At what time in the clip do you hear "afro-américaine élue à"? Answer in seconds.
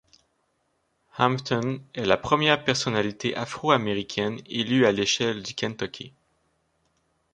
3.35-4.91